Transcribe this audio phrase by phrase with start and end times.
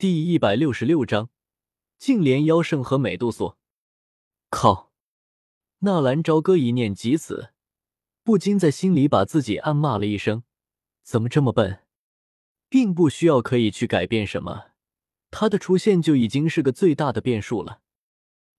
[0.00, 1.28] 第一百六十六章，
[1.98, 3.56] 净莲妖圣和美杜莎。
[4.48, 4.92] 靠！
[5.80, 7.50] 纳兰朝歌一念及此，
[8.22, 10.44] 不禁在心里把自己暗骂了一声：
[11.02, 11.80] 怎么这么笨？
[12.68, 14.66] 并不需要可以去改变什么，
[15.32, 17.80] 他的出现就已经是个最大的变数了。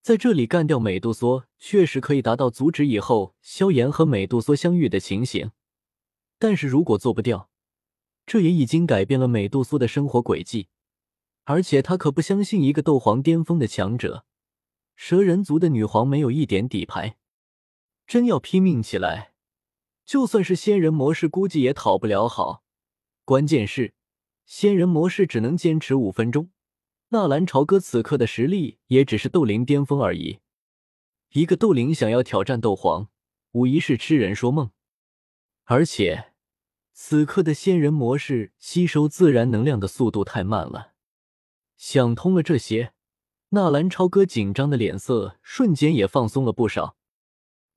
[0.00, 5.50] 在这里干掉美杜莎，确实可以达到阻止以后萧炎和美杜莎相遇的情形。
[6.38, 7.50] 但是如果做不掉，
[8.24, 10.68] 这也已经改变了美杜莎的生活轨迹，
[11.46, 14.26] 而且他可不相信一个斗皇巅峰的强者，
[14.96, 17.18] 蛇人族的女皇没有一点底牌，
[18.04, 19.32] 真要拼命起来，
[20.04, 22.64] 就算是仙人模式，估计也讨不了好。
[23.24, 23.94] 关键是，
[24.44, 26.50] 仙人模式只能坚持五分钟，
[27.10, 30.40] 纳兰朝歌此刻的实力也只是斗灵巅峰而已，
[31.32, 33.08] 一个斗灵想要挑战斗皇，
[33.52, 34.72] 无疑是痴人说梦，
[35.64, 36.32] 而且。
[36.98, 40.94] 此刻的仙人模式吸收自然能量的速度太慢了。
[41.76, 42.92] 想通了这些，
[43.50, 46.96] 纳兰超哥紧张的脸色瞬间也放松了不少。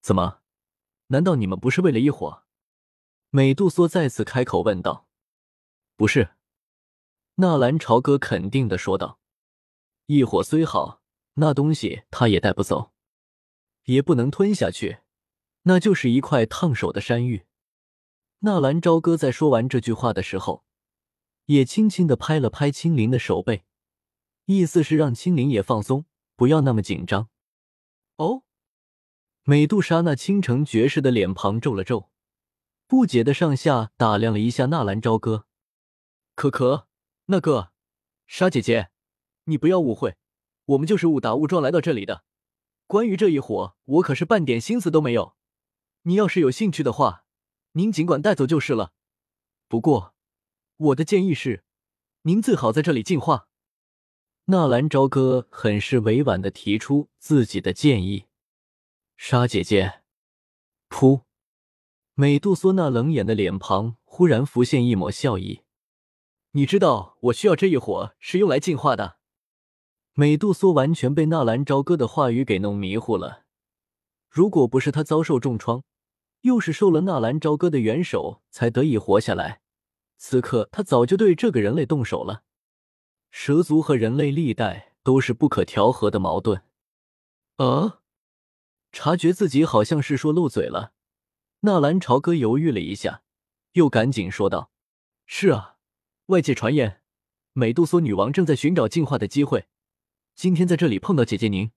[0.00, 0.40] 怎么？
[1.08, 2.44] 难道你们不是为了一伙？
[3.30, 5.08] 美杜莎再次开口问道。
[5.96, 6.30] 不是，
[7.36, 9.18] 纳兰朝歌肯定的说道。
[10.06, 11.00] 一伙虽好，
[11.34, 12.92] 那东西他也带不走，
[13.84, 14.98] 也不能吞下去，
[15.62, 17.46] 那就是一块烫手的山芋。
[18.40, 20.64] 纳兰朝歌在说完这句话的时候，
[21.46, 23.64] 也轻轻的拍了拍青灵的手背，
[24.46, 26.06] 意思是让青灵也放松，
[26.36, 27.28] 不要那么紧张。
[28.16, 28.42] 哦，
[29.42, 32.10] 美杜莎那倾城绝世的脸庞皱了皱，
[32.86, 35.46] 不解的上下打量了一下纳兰朝歌。
[36.34, 36.88] 可可，
[37.26, 37.72] 那个，
[38.26, 38.90] 莎姐姐，
[39.44, 40.16] 你不要误会，
[40.66, 42.24] 我们就是误打误撞来到这里的。
[42.86, 45.34] 关于这一伙，我可是半点心思都没有。
[46.02, 47.22] 你要是有兴趣的话。
[47.76, 48.92] 您尽管带走就是了，
[49.66, 50.14] 不过
[50.76, 51.64] 我的建议是，
[52.22, 53.48] 您最好在这里进化。
[54.46, 58.26] 纳兰朝歌很是委婉的提出自己的建议。
[59.16, 60.02] 沙姐姐，
[60.90, 61.22] 噗！
[62.12, 65.62] 美杜莎那冷眼的脸庞忽然浮现一抹笑意。
[66.50, 69.16] 你知道我需要这一火是用来进化的。
[70.12, 73.44] 美杜莎完全被纳兰朝歌的话语给弄迷糊了。
[74.28, 75.82] 如果不是他遭受重创，
[76.42, 79.62] 又是受了纳兰朝歌的援手才得以活下来。
[80.18, 82.42] 此刻他早就对这个人类动手了。
[83.36, 86.62] 蛇族和人类历代都是不可调和的矛盾。
[87.56, 88.00] 啊，
[88.92, 90.92] 察觉自己好像是说漏嘴了，
[91.60, 93.24] 纳兰朝歌犹豫了一下，
[93.72, 94.70] 又赶紧说道
[95.26, 95.78] ：“是啊，
[96.26, 97.02] 外界传言
[97.52, 99.66] 美杜莎女王正在寻找进化的机会，
[100.36, 101.72] 今天在这里碰到姐姐您，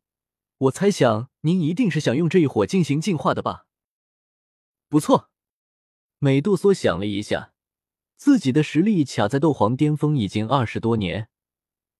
[0.59, 3.65] 我猜想您一定是想用这一火进行进化的吧。”
[4.87, 5.31] 不错，
[6.19, 7.53] 美杜莎想了一下，
[8.15, 11.29] 自己的实力卡在斗皇巅峰已经二十多年，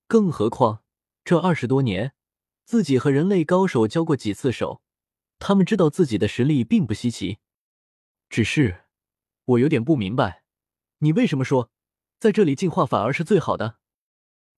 [0.08, 0.84] 更何况
[1.26, 2.14] 这二十多年，
[2.64, 4.82] 自己和人类高手交过几次手，
[5.38, 7.40] 他们知道自己的实力并不稀奇。
[8.30, 8.86] 只是
[9.44, 10.44] 我有点不明白，
[11.00, 11.70] 你为什么说
[12.20, 13.80] 在这里进化反而是最好的？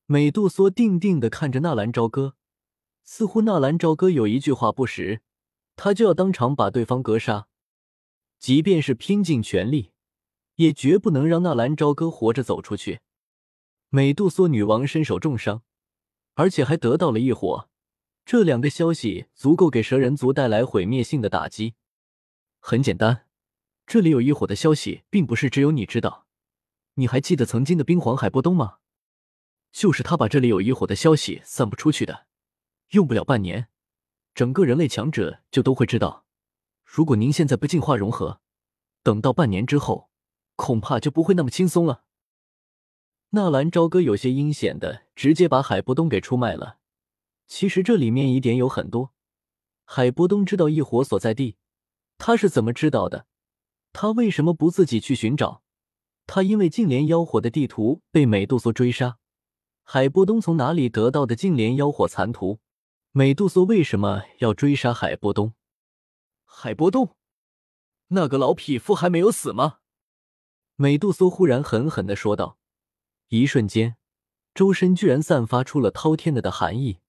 [0.05, 2.35] 美杜莎定定的看着纳兰朝歌，
[3.03, 5.21] 似乎纳兰朝歌有一句话不实，
[5.75, 7.47] 他就要当场把对方格杀。
[8.37, 9.91] 即便是拼尽全力，
[10.55, 13.01] 也绝不能让纳兰朝歌活着走出去。
[13.91, 15.63] 美杜莎女王身受重伤，
[16.35, 17.69] 而且还得到了异火，
[18.23, 21.73] 这两个消息足够给蛇人族带来毁灭性的打击。
[22.59, 23.25] 很简单，
[23.87, 26.27] 这里有异火的消息，并不是只有你知道。
[26.95, 28.77] 你还记得曾经的冰皇海波东吗？
[29.71, 32.27] 就是他把这里有异火的消息散布出去的。
[32.89, 33.69] 用不了半年，
[34.35, 36.25] 整个人类强者就都会知道。
[36.83, 38.39] 如果您现在不进化融合，
[39.01, 40.11] 等到半年之后，
[40.55, 42.03] 恐怕就不会那么轻松了。
[43.31, 46.79] 纳兰朝歌有些阴险的直接把海波东给出卖了。
[47.45, 49.13] 其实这里面疑点有很多。
[49.85, 51.57] 海波东知道异火所在地，
[52.17, 53.27] 他是怎么知道的？
[53.93, 55.61] 他为什么不自己去寻找？
[56.25, 59.19] 他因为净莲妖火的地图被美杜莎追杀，
[59.83, 62.59] 海波东从哪里得到的净莲妖火残图？
[63.11, 65.53] 美杜莎为什么要追杀海波东？
[66.45, 67.15] 海波东，
[68.07, 69.79] 那个老匹夫还没有死吗？
[70.75, 72.58] 美杜莎忽然狠狠的说道。
[73.29, 73.95] 一瞬间，
[74.55, 76.99] 周身居然散发出了滔天的的寒意，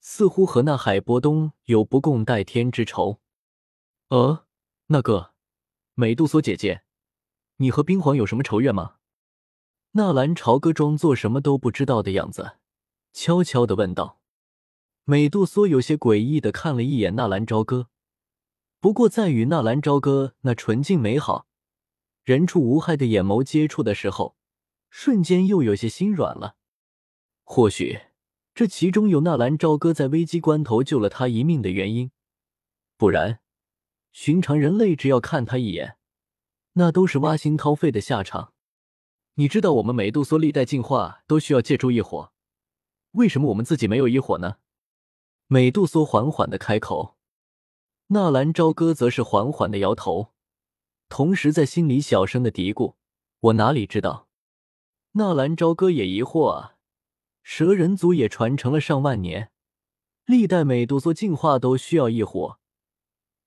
[0.00, 3.20] 似乎和那海波东有不共戴天之仇。
[4.08, 4.44] 呃，
[4.88, 5.34] 那个
[5.94, 6.82] 美杜莎姐姐，
[7.58, 8.96] 你和冰皇有什么仇怨吗？
[9.92, 12.56] 纳兰朝歌装作什么都不知道的样子，
[13.12, 14.18] 悄悄的问道。
[15.04, 17.88] 美杜莎有些诡异的看了一眼纳兰朝歌。
[18.80, 21.46] 不过，在与纳兰朝歌那纯净美好、
[22.24, 24.36] 人畜无害的眼眸接触的时候，
[24.98, 26.56] 瞬间又有些心软了。
[27.44, 28.00] 或许
[28.54, 32.10] 这其中有纳兰朝歌在危机关头救了他一命的原因，
[32.96, 33.40] 不然，
[34.10, 35.98] 寻常人类只要看他一眼，
[36.72, 38.54] 那都是挖心掏肺的下场。
[39.34, 42.32] 你知道我们美杜莎历代进化都需要借助异火，
[43.10, 44.56] 为什么我们自己没有异火呢？
[45.46, 47.18] 美杜莎缓缓的开口，
[48.06, 50.32] 纳兰朝歌则是缓缓的摇头，
[51.10, 52.94] 同时在心里小声的嘀咕
[53.40, 54.22] ：“我哪里知道？”
[55.18, 56.74] 纳兰朝歌也疑惑啊，
[57.42, 59.50] 蛇人族也传承了上万年，
[60.26, 62.58] 历代美杜莎进化都需要异火，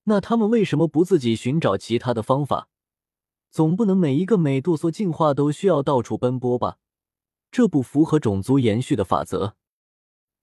[0.04, 2.68] 那他们为什么不自己寻找其他的方法？
[3.52, 6.78] 总不能每一个美杜莎进化都需要到处奔波吧？
[7.52, 9.54] 这不符合种族延续的法则。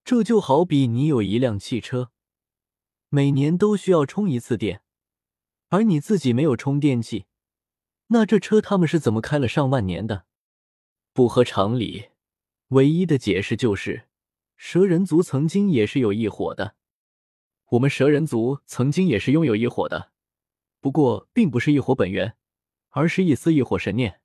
[0.06, 2.10] 这就好比你有一辆汽车，
[3.10, 4.80] 每年都需要充一次电，
[5.68, 7.26] 而你自己没有充电器，
[8.06, 10.24] 那这车他们是怎么开了上万年的？
[11.18, 12.10] 不合常理。
[12.68, 14.04] 唯一的解释就是，
[14.56, 16.76] 蛇人族曾经也是有异火的。
[17.70, 20.12] 我们蛇人族曾经也是拥有异火的，
[20.78, 22.36] 不过并不是异火本源。
[22.90, 24.20] 而是一丝异火神念。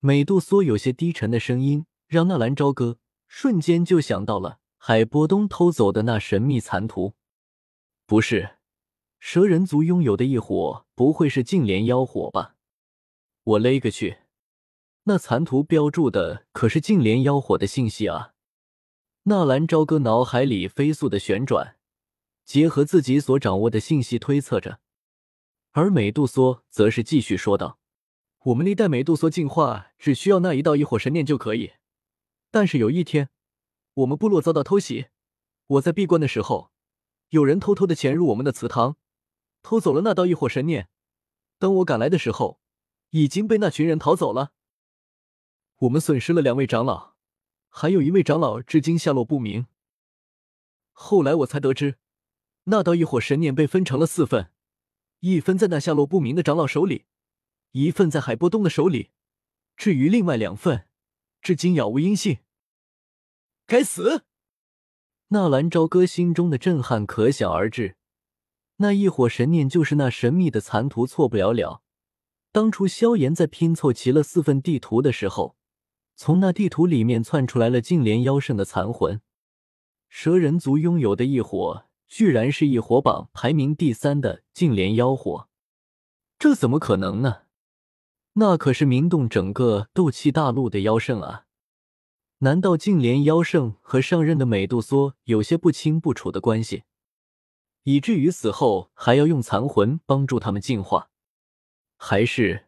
[0.00, 2.98] 美杜莎有些低沉的声音让纳兰朝歌
[3.28, 7.14] 瞬间就想到了海波东偷走的那神秘残图。
[8.06, 8.56] 不是，
[9.20, 12.56] 蛇人族拥有的异火不会是净莲妖火吧？
[13.44, 14.21] 我勒个去！
[15.04, 18.34] 那残图标注的可是净莲妖火的信息啊！
[19.24, 21.76] 纳兰朝歌脑海里飞速的旋转，
[22.44, 24.78] 结合自己所掌握的信息推测着。
[25.72, 27.80] 而美杜莎则是继续说道
[28.46, 31.72] ：“我们历代美杜莎进化只需要那一道异火神念就可以，
[32.52, 33.30] 但是有一天，
[33.94, 35.06] 我们部落遭到偷袭，
[35.66, 36.70] 我在闭关的时候，
[37.30, 38.96] 有人偷偷的潜入我们的祠堂，
[39.62, 40.88] 偷走了那道异火神念。
[41.58, 42.60] 等我赶来的时候，
[43.10, 44.52] 已经被那群人逃走了。
[45.82, 47.14] 我们损失了两位长老，
[47.68, 49.66] 还有一位长老至今下落不明。
[50.92, 51.96] 后来我才得知，
[52.64, 54.50] 那道异火神念被分成了四份。”
[55.18, 57.06] 一分在那下落不明的长老手里，
[57.72, 59.10] 一份在海波东的手里，
[59.76, 60.86] 至于另外两份，
[61.40, 62.38] 至今杳无音信。
[63.66, 64.24] 该死！
[65.28, 67.96] 纳兰朝歌心中的震撼可想而知。
[68.76, 71.82] 那一火神念就是那神秘的残图，错不了了。
[72.52, 75.56] 当初萧炎在拼凑齐了四份地图的时候，
[76.14, 79.20] 从那地图里面窜出来了净莲妖圣的残魂。
[80.08, 81.84] 蛇人族拥有的异火。
[82.14, 85.48] 居然是异火榜排名第三的净莲妖火，
[86.38, 87.44] 这怎么可能呢？
[88.34, 91.46] 那可是名动整个斗气大陆的妖圣啊！
[92.40, 96.82] 难道净莲妖圣和上任的美杜莎有些不清不楚的关系，
[97.84, 101.08] 以至于死后还要用残魂帮助他们进化？
[101.96, 102.66] 还是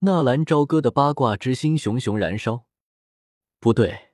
[0.00, 2.66] 纳兰朝歌的八卦之心熊熊燃烧？
[3.58, 4.12] 不对，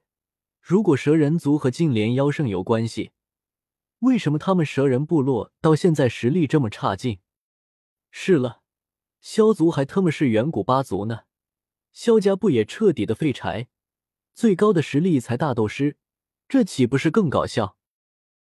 [0.59, 3.13] 如果蛇人族和净莲妖圣有关系。
[3.99, 7.21] 为什么他们蛇人部落到现在实力这么差劲？
[8.11, 8.63] 是了，
[9.21, 11.25] 萧族还他妈是远古八族呢，
[11.93, 13.69] 萧家不也彻底的废柴？
[14.33, 15.99] 最高的实力才大斗师，
[16.49, 17.77] 这岂不是更搞笑？